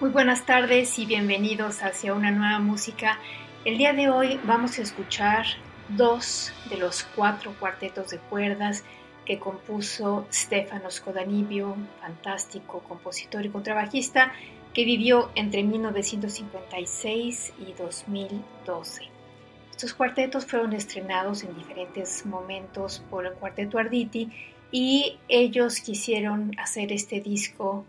[0.00, 3.18] Muy buenas tardes y bienvenidos hacia una nueva música.
[3.66, 5.44] El día de hoy vamos a escuchar
[5.90, 8.82] dos de los cuatro cuartetos de cuerdas
[9.26, 14.32] que compuso Stefano Scodanibio, fantástico compositor y contrabajista
[14.72, 19.02] que vivió entre 1956 y 2012.
[19.70, 24.30] Estos cuartetos fueron estrenados en diferentes momentos por el Cuarteto Arditi
[24.72, 27.84] y ellos quisieron hacer este disco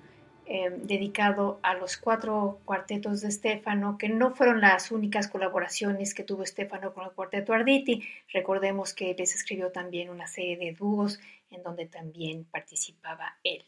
[0.53, 6.25] Em, dedicado a los cuatro cuartetos de Stefano, que no fueron las únicas colaboraciones que
[6.25, 8.03] tuvo Stefano con el cuarteto Arditi.
[8.33, 13.63] Recordemos que les escribió también una serie de dúos en donde también participaba él.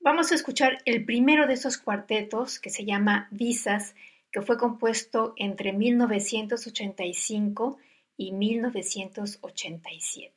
[0.00, 3.94] Vamos a escuchar el primero de esos cuartetos que se llama Visas,
[4.32, 7.78] que fue compuesto entre 1985
[8.16, 10.34] y 1987.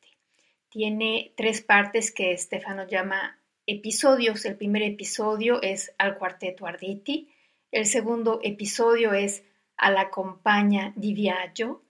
[0.70, 4.46] Tiene tres partes que Stefano llama episodios.
[4.46, 7.30] El primer episodio es al cuarteto Arditi,
[7.72, 9.44] el segundo episodio es
[9.78, 11.82] a la compañía di viaggio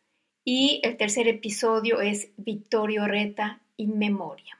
[0.45, 4.57] y el tercer episodio es Vittorio Reta in memoriam.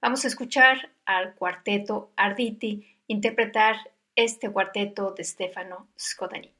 [0.00, 3.76] Vamos a escuchar al cuarteto Arditi interpretar
[4.14, 6.59] este cuarteto de Stefano Scodanipio.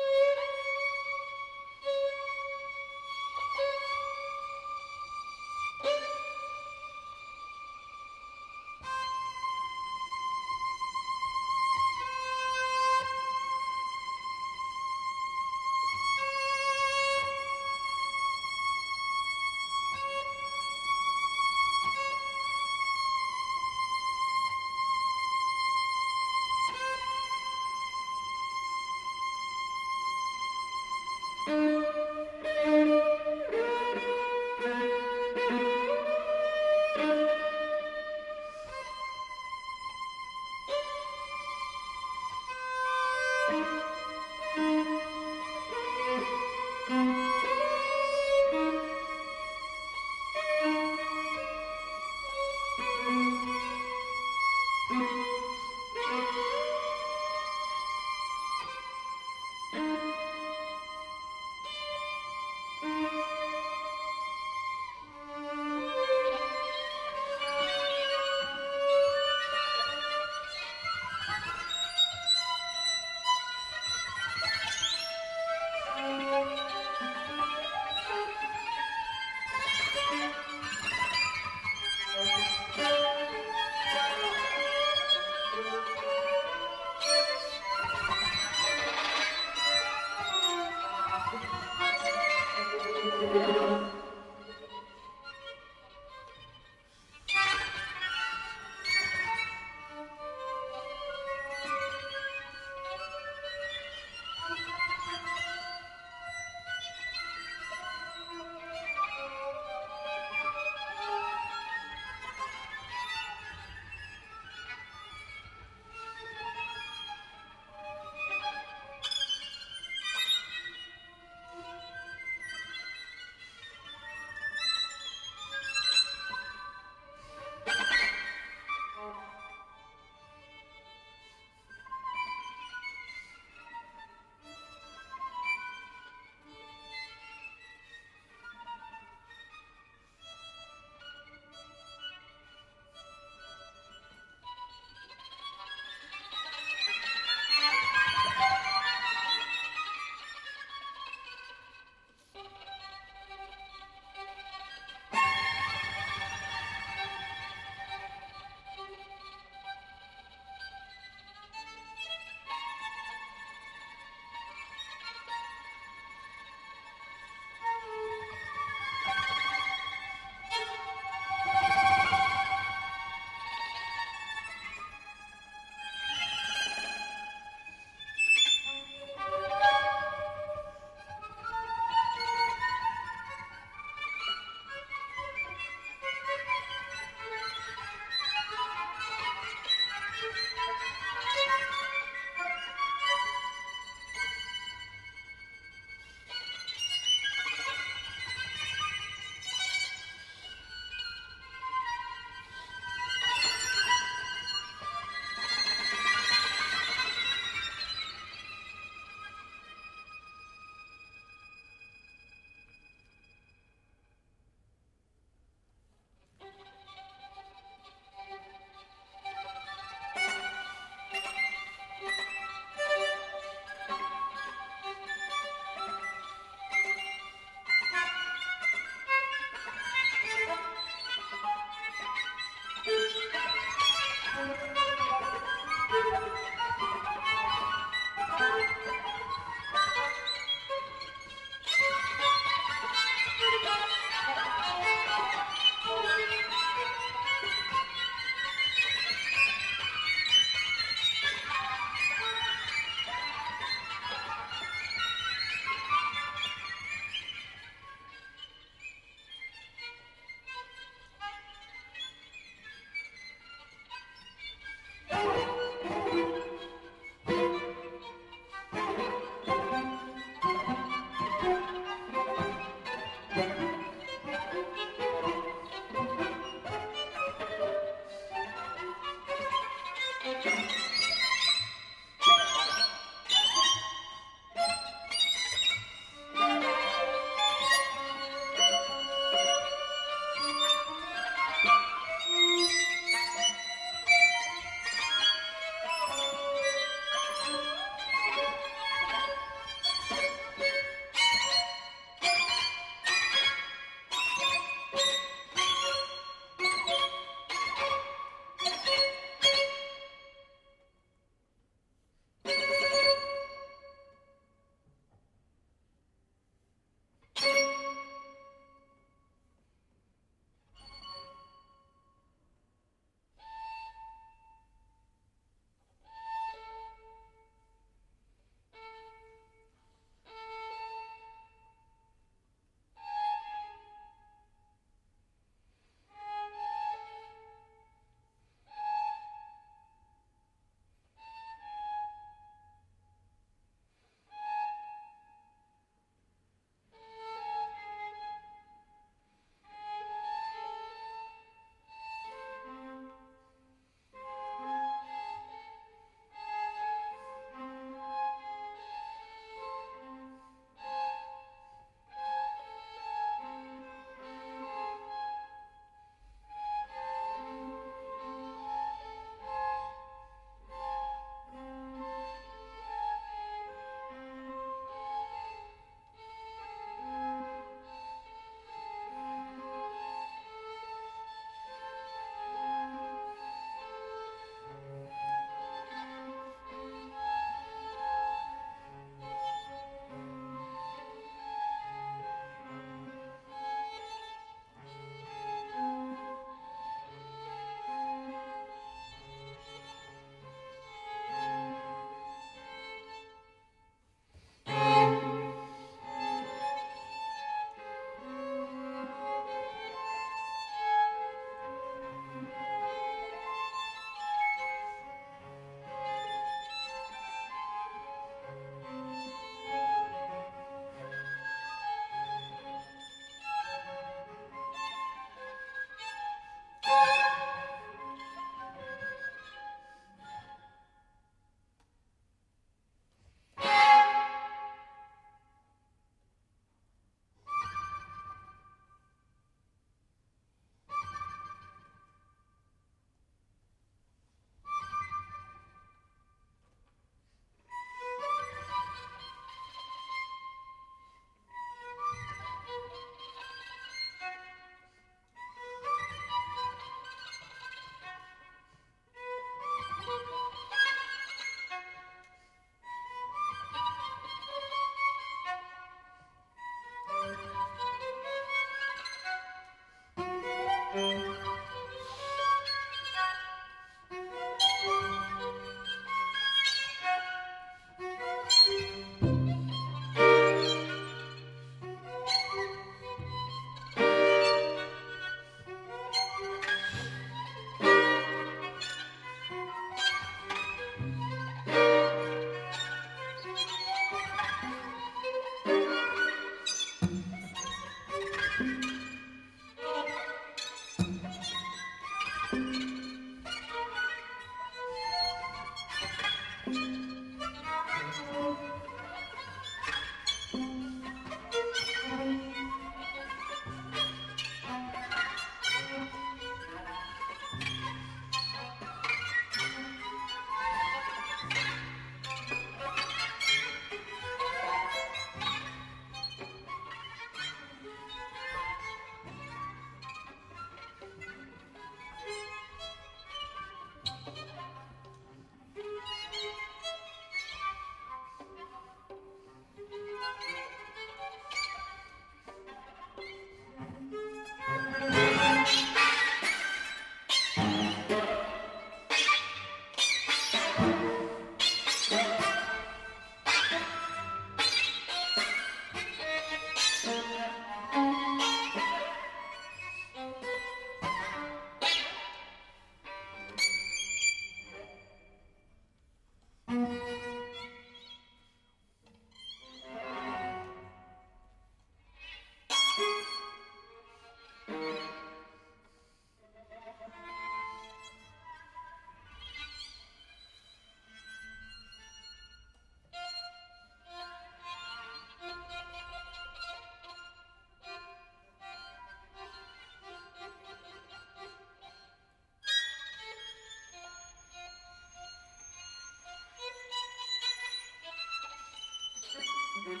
[599.88, 600.00] Thank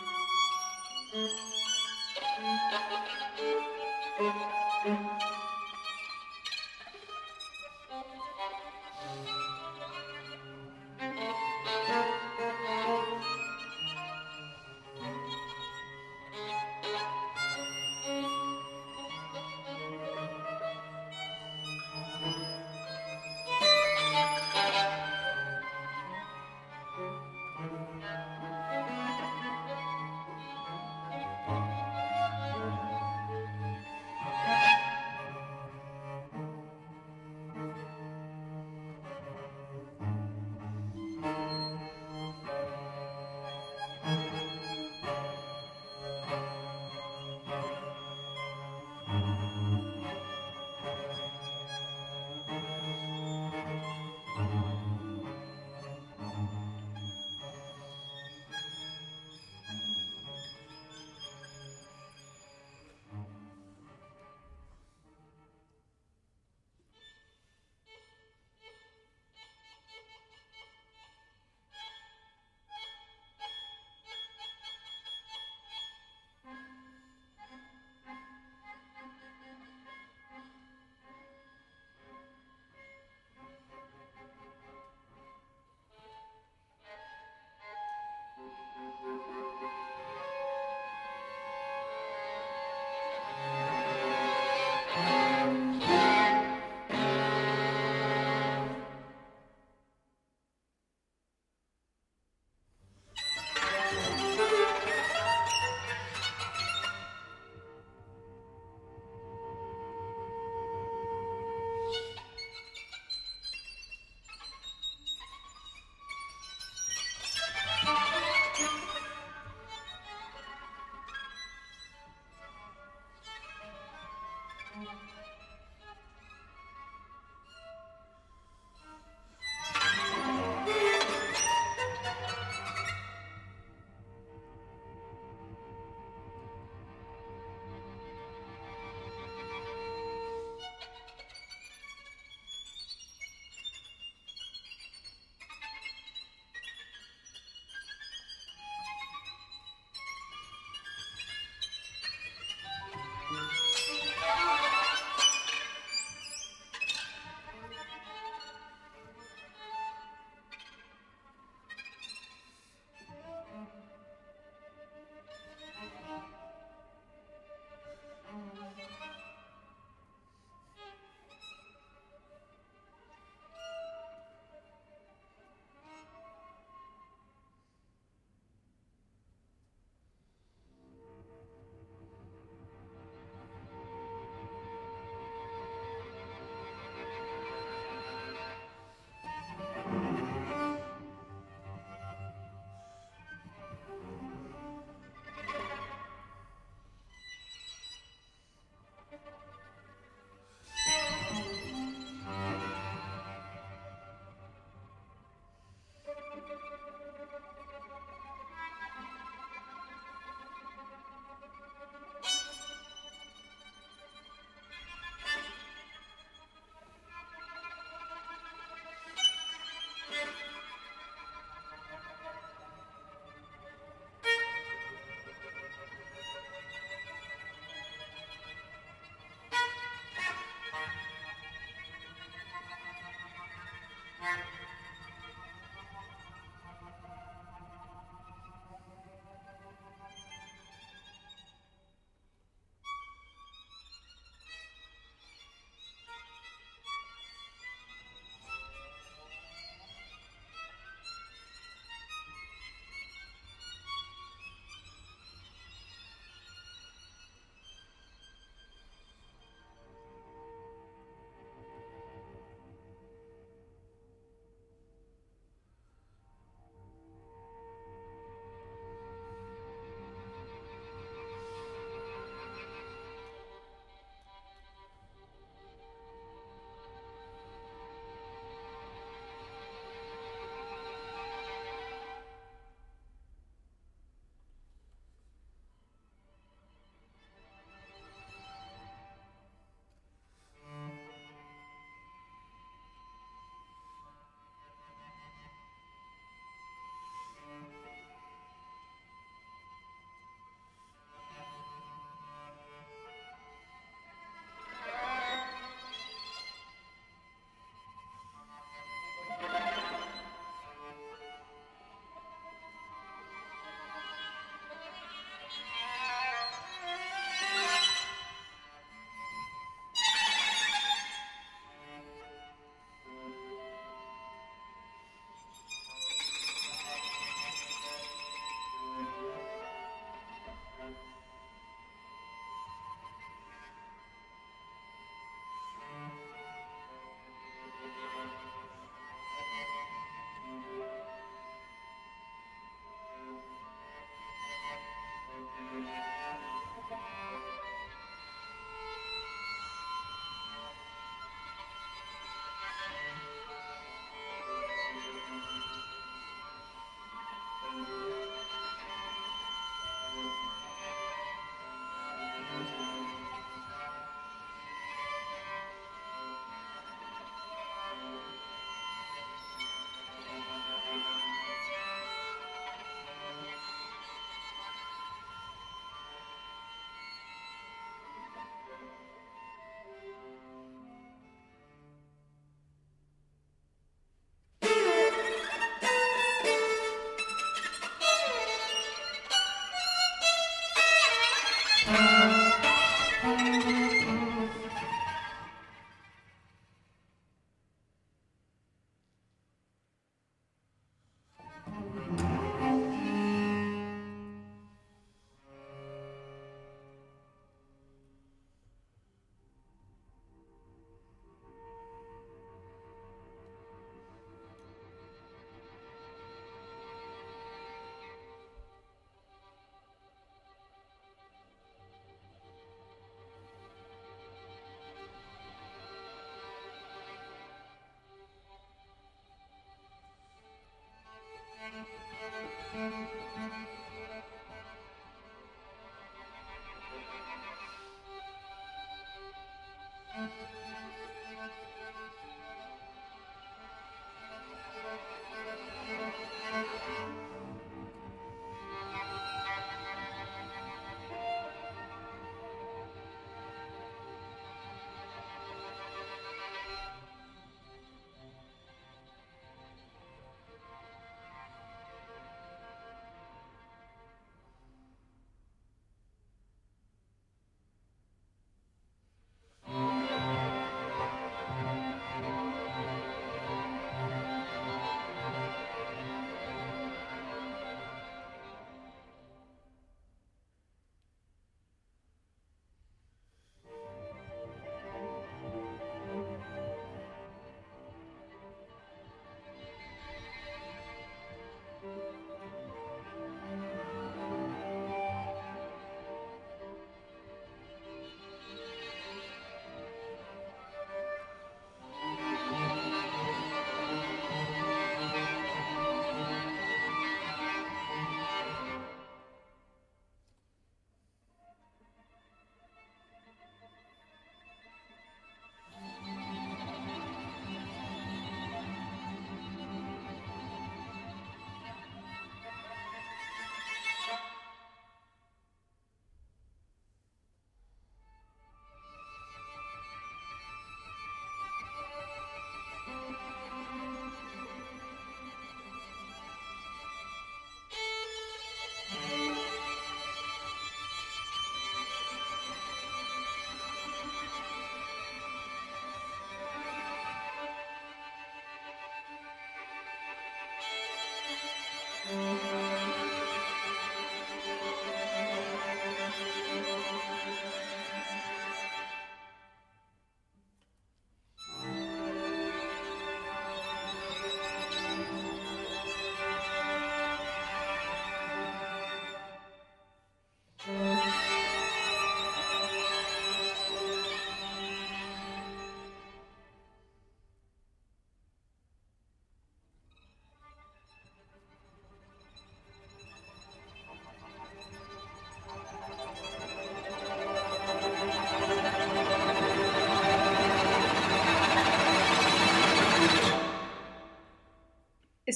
[4.86, 5.37] you.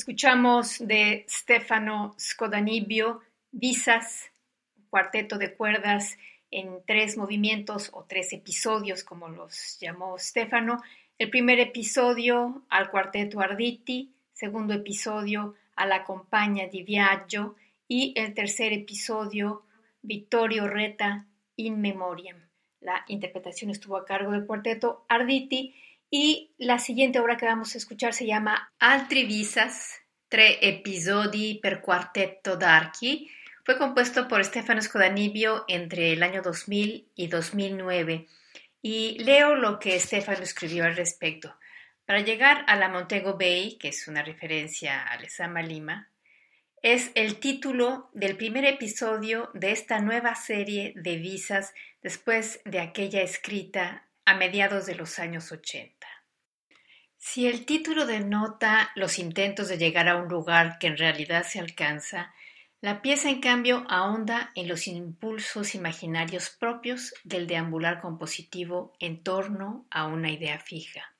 [0.02, 3.20] Escuchamos de Stefano Scodanibio
[3.52, 4.32] Visas,
[4.90, 6.18] cuarteto de cuerdas
[6.50, 10.82] en tres movimientos o tres episodios, como los llamó Stefano.
[11.18, 17.54] El primer episodio al cuarteto Arditi, segundo episodio a la Compañía di Viaggio
[17.86, 19.62] y el tercer episodio
[20.02, 22.38] Vittorio Reta in Memoriam.
[22.80, 25.76] La interpretación estuvo a cargo del cuarteto Arditi
[26.14, 29.98] y la siguiente obra que vamos a escuchar se llama Altri Visas,
[30.29, 33.31] tre episodi per quartetto d'archi.
[33.64, 38.27] Fue compuesto por Stefano Scodanibio entre el año 2000 y 2009.
[38.83, 41.57] Y leo lo que Stefano escribió al respecto.
[42.05, 46.11] Para llegar a la Montego Bay, que es una referencia a Lezama Lima,
[46.83, 51.72] es el título del primer episodio de esta nueva serie de visas
[52.03, 56.01] después de aquella escrita a mediados de los años 80.
[57.24, 61.61] Si el título denota los intentos de llegar a un lugar que en realidad se
[61.61, 62.35] alcanza,
[62.80, 69.87] la pieza en cambio ahonda en los impulsos imaginarios propios del deambular compositivo en torno
[69.88, 71.14] a una idea fija.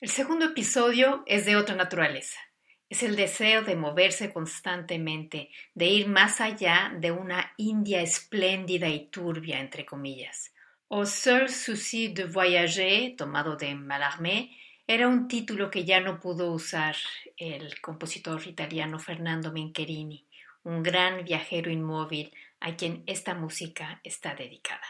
[0.00, 2.40] El segundo episodio es de otra naturaleza.
[2.88, 9.06] Es el deseo de moverse constantemente, de ir más allá de una India espléndida y
[9.06, 10.52] turbia, entre comillas.
[10.90, 14.50] Au seul souci de voyager, tomado de Mallarmé,
[14.86, 16.96] era un título que ya no pudo usar
[17.36, 20.24] el compositor italiano Fernando Mencherini,
[20.62, 24.86] un gran viajero inmóvil a quien esta música está dedicada.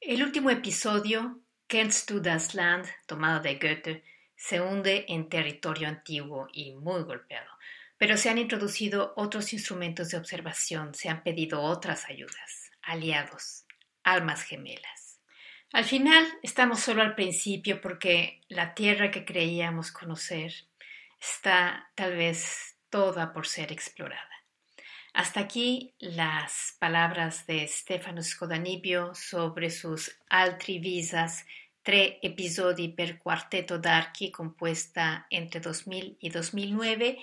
[0.00, 4.04] El último episodio, Kennst du das Land, tomado de Goethe,
[4.36, 7.50] se hunde en territorio antiguo y muy golpeado,
[7.98, 13.64] pero se han introducido otros instrumentos de observación, se han pedido otras ayudas, aliados,
[14.04, 14.93] almas gemelas.
[15.74, 20.52] Al final estamos solo al principio porque la tierra que creíamos conocer
[21.20, 24.30] está tal vez toda por ser explorada.
[25.14, 31.44] Hasta aquí las palabras de Stefano Scodanibio sobre sus altri visas,
[31.82, 37.18] tre episodi per quarteto d'archi compuesta entre 2000 y 2009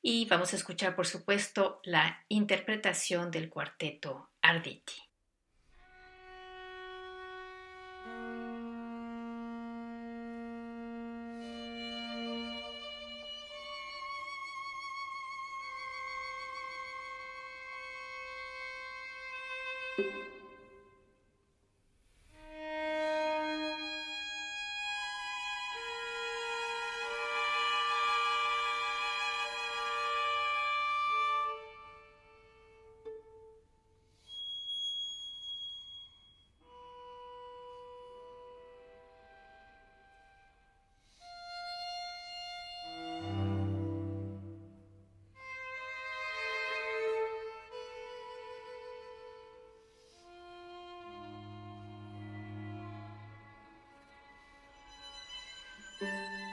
[0.00, 5.05] y vamos a escuchar por supuesto la interpretación del cuarteto Arditi.
[56.00, 56.45] Música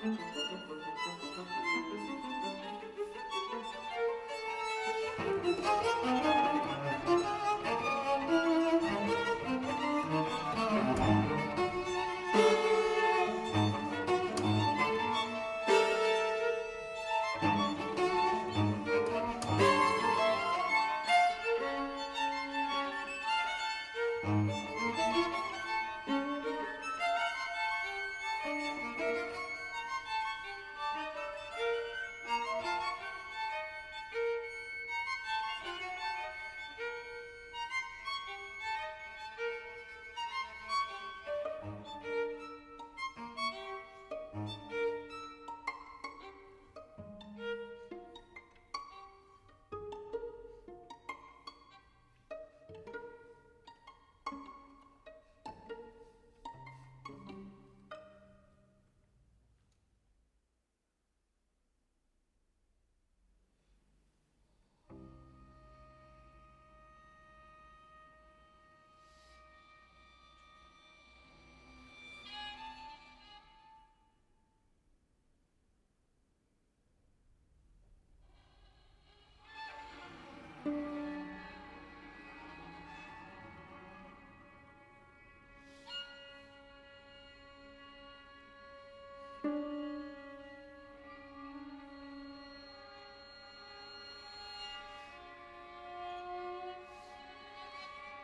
[0.00, 0.20] Thank
[6.72, 6.77] you.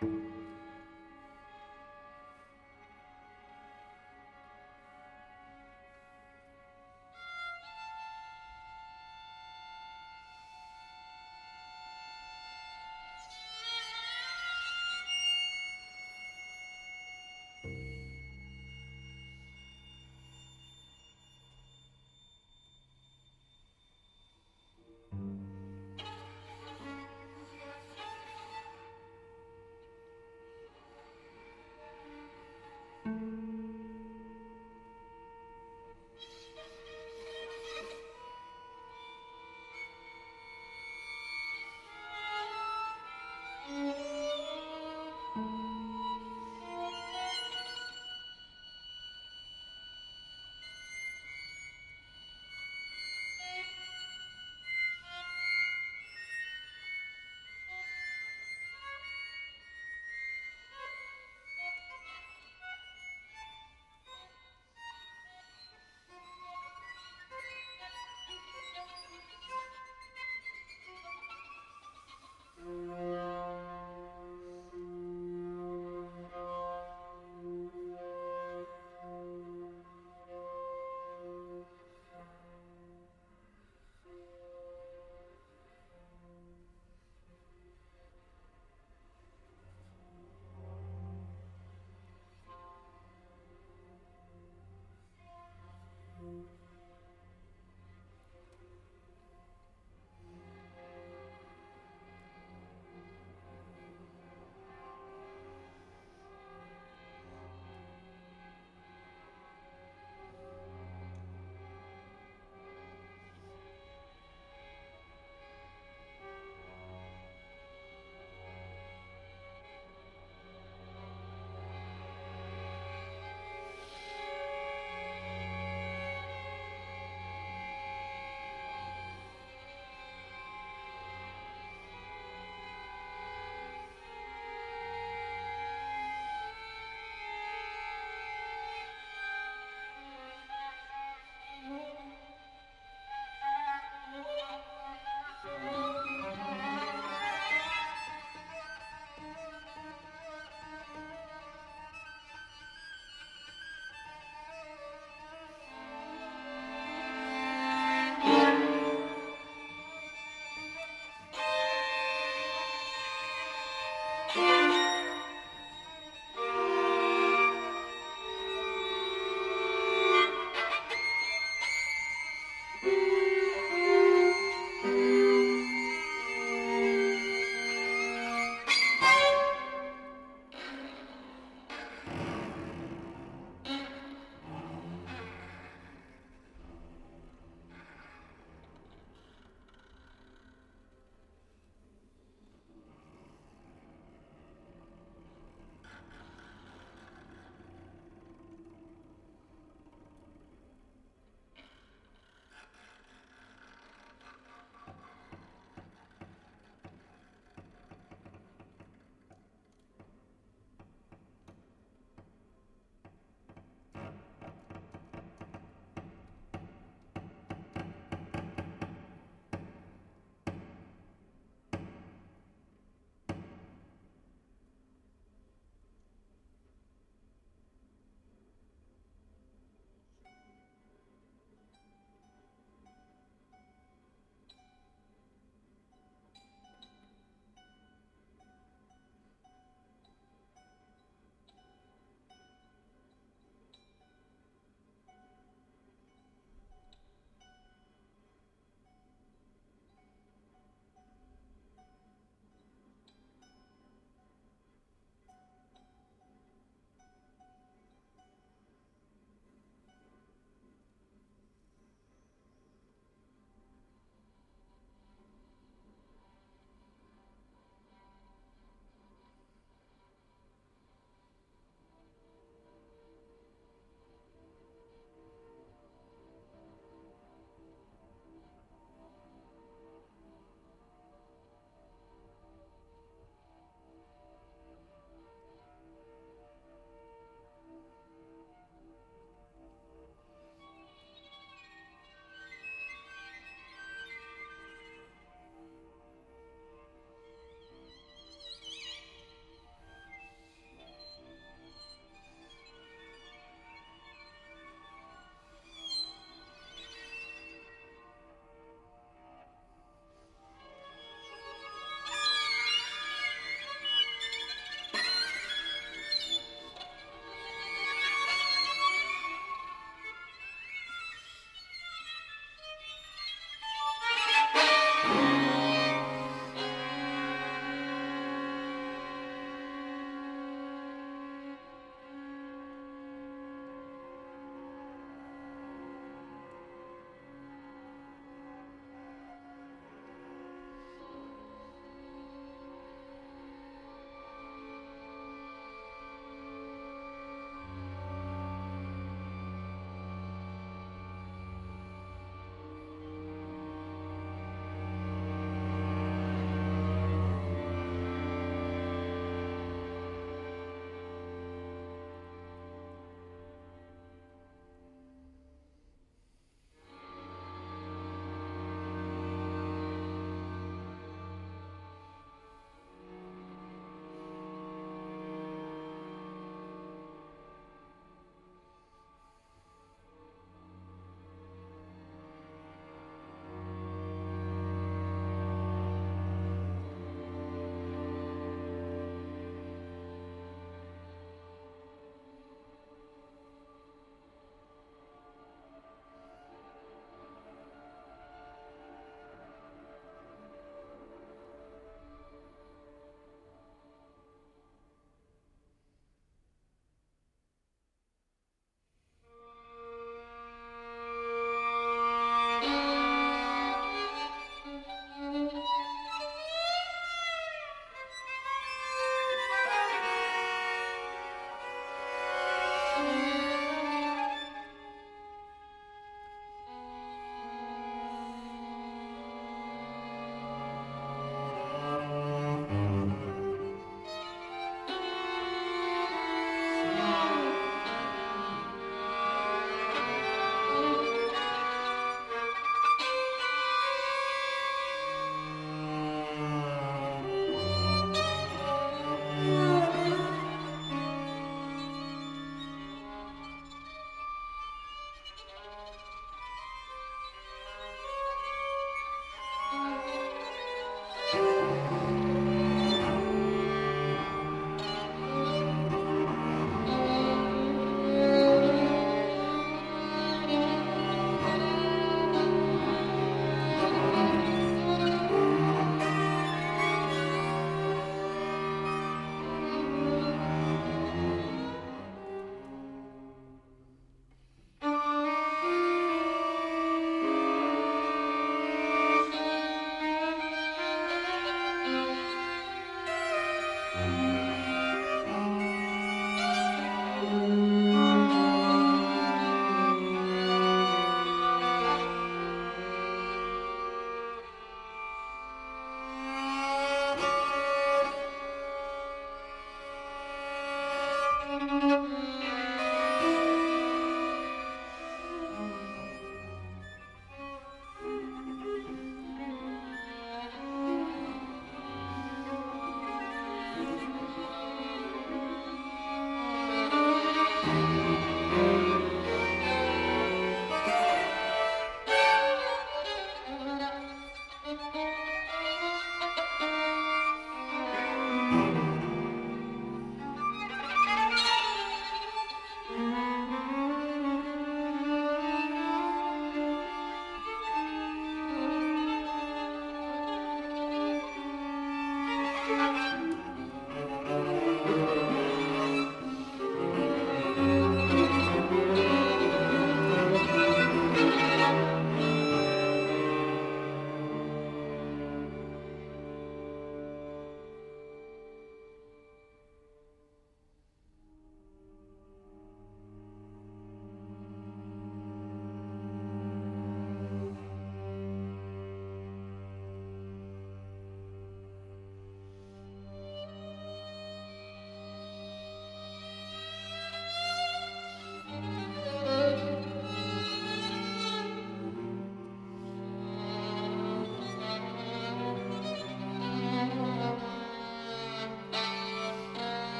[0.00, 0.37] you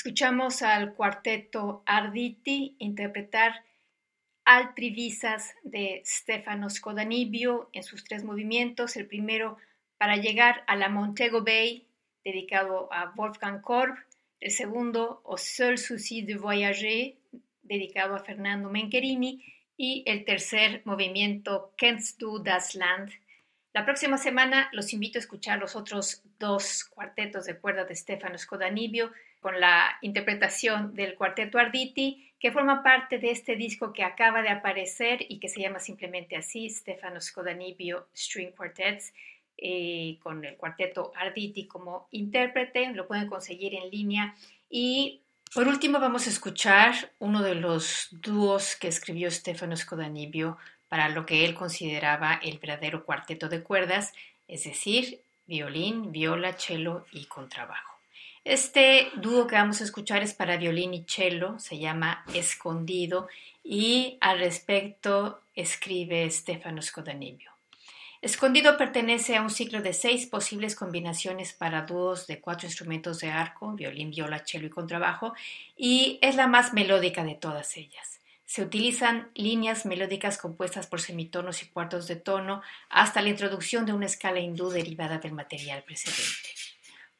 [0.00, 3.66] Escuchamos al cuarteto Arditi interpretar
[4.46, 8.96] Altrivisas de Stefano Scodanibio en sus tres movimientos.
[8.96, 9.58] El primero
[9.98, 11.86] para llegar a la Montego Bay,
[12.24, 13.94] dedicado a Wolfgang Korb.
[14.40, 17.16] El segundo, Au seul souci de voyager,
[17.62, 19.44] dedicado a Fernando Mencherini.
[19.76, 23.10] Y el tercer movimiento, Kennst du das Land,
[23.72, 28.36] la próxima semana los invito a escuchar los otros dos cuartetos de cuerda de Stefano
[28.36, 34.42] Scodanibio con la interpretación del cuarteto Arditi, que forma parte de este disco que acaba
[34.42, 39.12] de aparecer y que se llama simplemente así, Stefano Scodanibio String Quartets,
[39.56, 44.34] eh, con el cuarteto Arditi como intérprete, lo pueden conseguir en línea.
[44.70, 45.20] Y
[45.54, 50.56] por último vamos a escuchar uno de los dúos que escribió Stefano Scodanibio
[50.88, 54.12] para lo que él consideraba el verdadero cuarteto de cuerdas,
[54.48, 57.89] es decir, violín, viola, cello y contrabajo.
[58.44, 63.28] Este dúo que vamos a escuchar es para violín y cello, se llama Escondido
[63.62, 67.50] y al respecto escribe Stefano Scodanibio.
[68.22, 73.30] Escondido pertenece a un ciclo de seis posibles combinaciones para dúos de cuatro instrumentos de
[73.30, 75.34] arco, violín, viola, cello y contrabajo,
[75.76, 78.20] y es la más melódica de todas ellas.
[78.46, 83.92] Se utilizan líneas melódicas compuestas por semitonos y cuartos de tono hasta la introducción de
[83.92, 86.59] una escala hindú derivada del material precedente.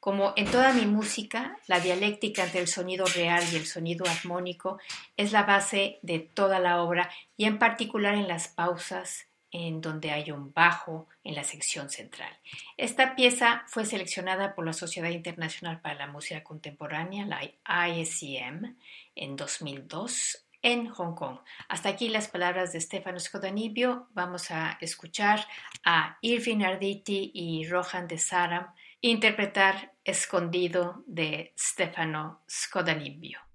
[0.01, 4.79] Como en toda mi música, la dialéctica entre el sonido real y el sonido armónico
[5.15, 10.09] es la base de toda la obra y en particular en las pausas en donde
[10.09, 12.35] hay un bajo en la sección central.
[12.77, 17.43] Esta pieza fue seleccionada por la Sociedad Internacional para la Música Contemporánea, la
[17.87, 18.75] ISCM,
[19.13, 21.37] en 2002 en Hong Kong.
[21.69, 24.07] Hasta aquí las palabras de Stefano Scodanibio.
[24.13, 25.45] Vamos a escuchar
[25.83, 33.50] a Irving Arditi y Rohan de Saram interpretar Escondido de Stefano Scodanibio.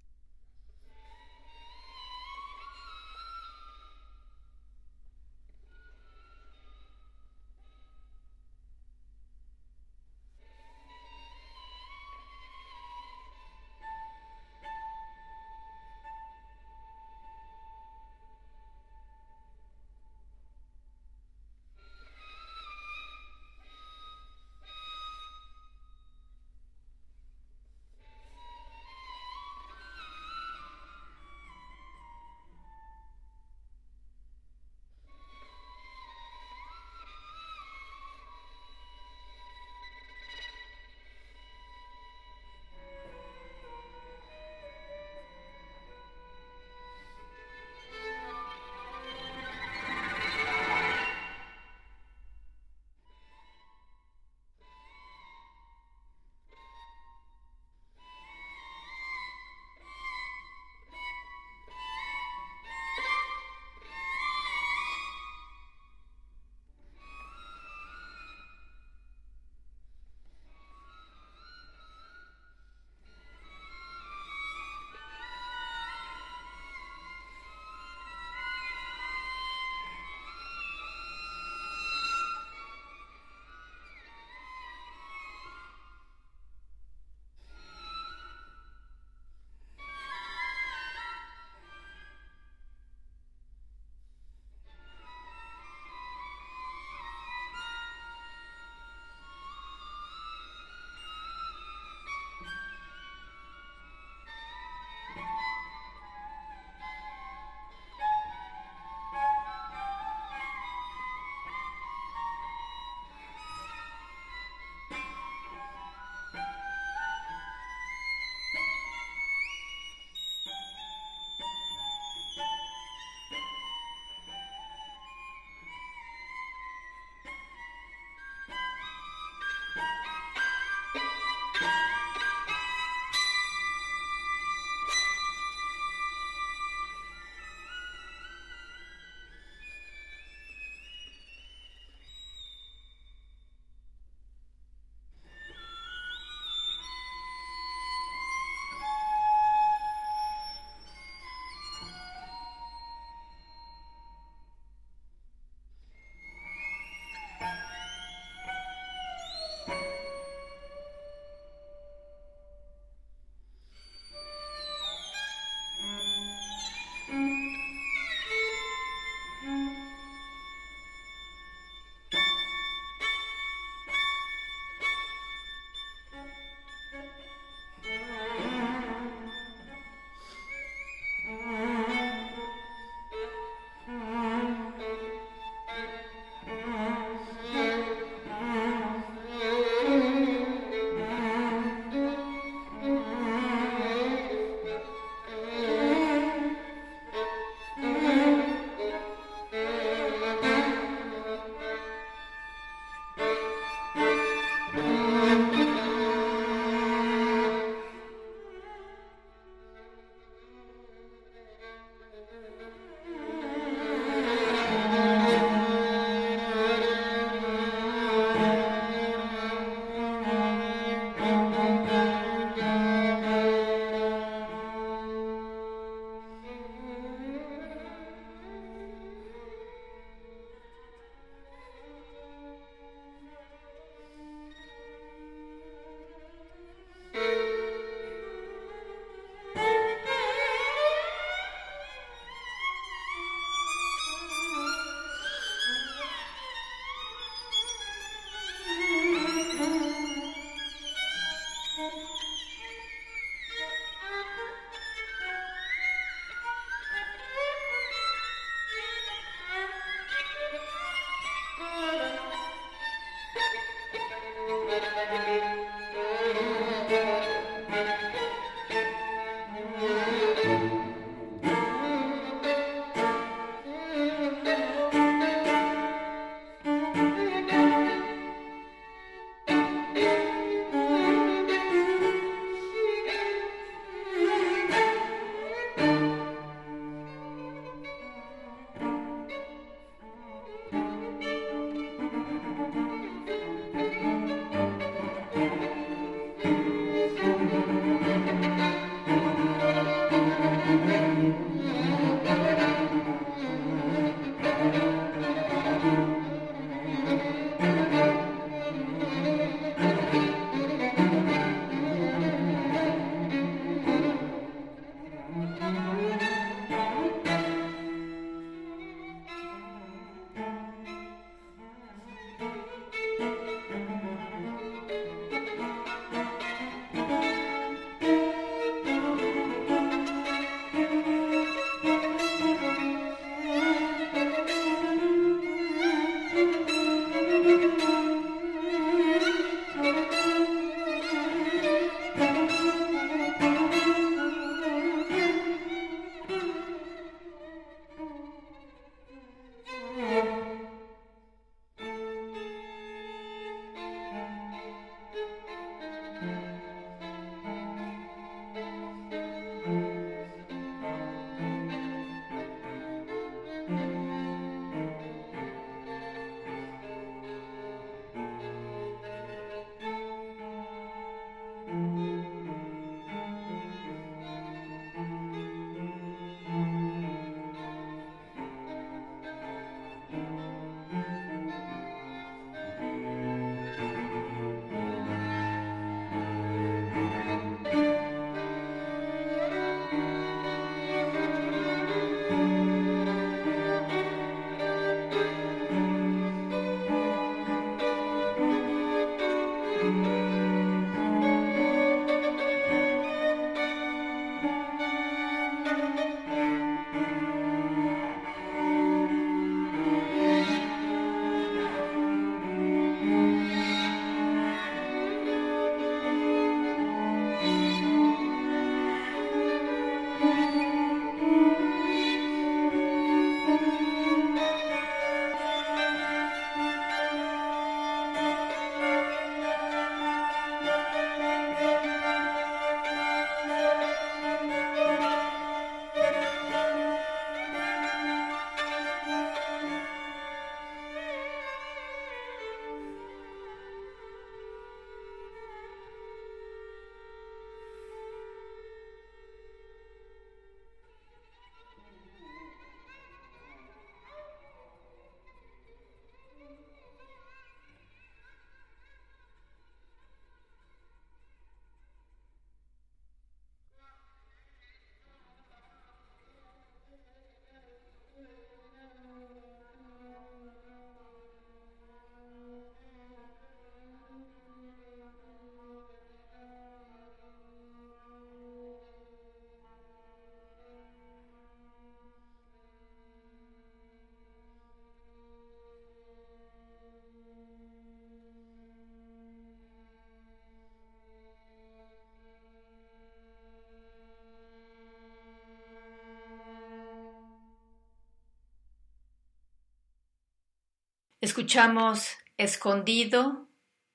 [501.27, 503.49] Escuchamos Escondido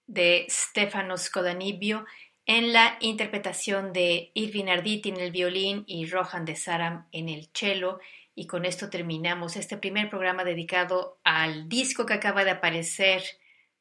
[0.06, 2.04] de Stefano Scodanibio
[2.44, 7.48] en la interpretación de Irvin Arditi en el violín y Rohan de Saram en el
[7.54, 8.00] cello.
[8.34, 13.22] Y con esto terminamos este primer programa dedicado al disco que acaba de aparecer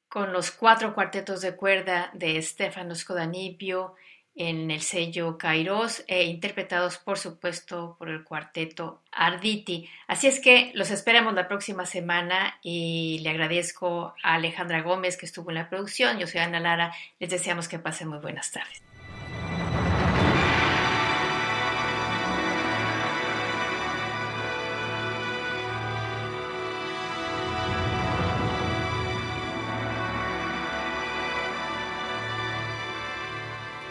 [0.08, 3.96] con los cuatro cuartetos de cuerda de Stefano Scodanibio
[4.36, 9.90] en el sello Kairos e interpretados por supuesto por el cuarteto Arditi.
[10.08, 15.26] Así es que los esperamos la próxima semana y le agradezco a Alejandra Gómez que
[15.26, 16.20] estuvo en la producción.
[16.20, 16.94] Yo soy Ana Lara.
[17.20, 18.91] Les deseamos que pasen muy buenas tardes.